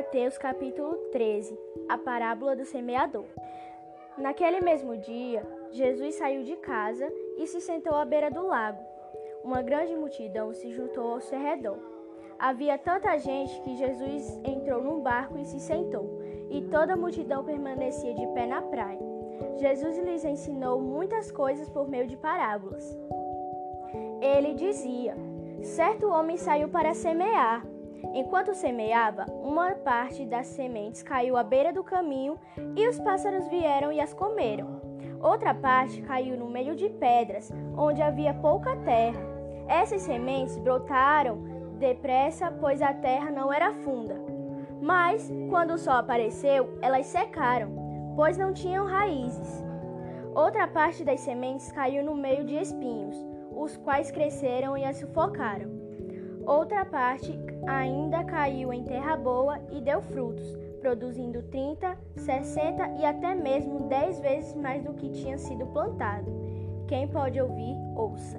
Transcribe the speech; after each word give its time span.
Mateus 0.00 0.38
capítulo 0.38 0.94
13, 1.12 1.58
a 1.88 1.98
parábola 1.98 2.56
do 2.56 2.64
semeador. 2.64 3.26
Naquele 4.16 4.60
mesmo 4.60 4.96
dia, 4.96 5.46
Jesus 5.70 6.14
saiu 6.14 6.42
de 6.42 6.56
casa 6.56 7.06
e 7.36 7.46
se 7.46 7.60
sentou 7.60 7.94
à 7.94 8.04
beira 8.04 8.30
do 8.30 8.46
lago. 8.46 8.82
Uma 9.44 9.62
grande 9.62 9.94
multidão 9.94 10.54
se 10.54 10.72
juntou 10.72 11.12
ao 11.12 11.20
seu 11.20 11.38
redor. 11.38 11.78
Havia 12.38 12.78
tanta 12.78 13.18
gente 13.18 13.60
que 13.60 13.76
Jesus 13.76 14.40
entrou 14.44 14.82
num 14.82 15.00
barco 15.00 15.38
e 15.38 15.44
se 15.44 15.60
sentou, 15.60 16.20
e 16.50 16.62
toda 16.62 16.94
a 16.94 16.96
multidão 16.96 17.44
permanecia 17.44 18.14
de 18.14 18.26
pé 18.28 18.46
na 18.46 18.62
praia. 18.62 18.98
Jesus 19.58 19.98
lhes 19.98 20.24
ensinou 20.24 20.80
muitas 20.80 21.30
coisas 21.30 21.68
por 21.68 21.88
meio 21.88 22.06
de 22.06 22.16
parábolas. 22.16 22.98
Ele 24.20 24.54
dizia: 24.54 25.14
Certo 25.62 26.08
homem 26.08 26.36
saiu 26.36 26.68
para 26.68 26.94
semear. 26.94 27.64
Enquanto 28.14 28.54
semeava, 28.54 29.26
uma 29.42 29.70
parte 29.72 30.24
das 30.24 30.46
sementes 30.48 31.02
caiu 31.02 31.36
à 31.36 31.42
beira 31.42 31.72
do 31.72 31.84
caminho 31.84 32.38
e 32.76 32.88
os 32.88 32.98
pássaros 32.98 33.48
vieram 33.48 33.92
e 33.92 34.00
as 34.00 34.12
comeram. 34.12 34.80
Outra 35.20 35.54
parte 35.54 36.00
caiu 36.02 36.36
no 36.36 36.48
meio 36.48 36.74
de 36.74 36.88
pedras, 36.88 37.52
onde 37.76 38.00
havia 38.00 38.32
pouca 38.34 38.74
terra. 38.78 39.20
Essas 39.68 40.02
sementes 40.02 40.56
brotaram 40.58 41.44
depressa, 41.78 42.50
pois 42.50 42.82
a 42.82 42.92
terra 42.92 43.30
não 43.30 43.52
era 43.52 43.72
funda. 43.72 44.16
Mas, 44.80 45.30
quando 45.48 45.74
o 45.74 45.78
sol 45.78 45.94
apareceu, 45.94 46.78
elas 46.80 47.06
secaram, 47.06 47.70
pois 48.16 48.36
não 48.36 48.52
tinham 48.52 48.86
raízes. 48.86 49.62
Outra 50.34 50.66
parte 50.66 51.04
das 51.04 51.20
sementes 51.20 51.70
caiu 51.72 52.04
no 52.04 52.14
meio 52.14 52.44
de 52.44 52.56
espinhos, 52.56 53.16
os 53.54 53.76
quais 53.76 54.10
cresceram 54.10 54.76
e 54.76 54.84
as 54.84 54.96
sufocaram. 54.96 55.70
Outra 56.46 56.84
parte 56.84 57.38
ainda 57.66 58.24
caiu 58.24 58.72
em 58.72 58.84
terra 58.84 59.16
boa 59.16 59.58
e 59.70 59.80
deu 59.80 60.00
frutos, 60.00 60.56
produzindo 60.80 61.42
30, 61.44 61.96
60 62.16 62.88
e 62.98 63.04
até 63.04 63.34
mesmo 63.34 63.88
10 63.88 64.20
vezes 64.20 64.54
mais 64.54 64.82
do 64.82 64.94
que 64.94 65.10
tinha 65.10 65.38
sido 65.38 65.66
plantado. 65.66 66.30
Quem 66.86 67.06
pode 67.08 67.40
ouvir, 67.40 67.76
ouça. 67.96 68.38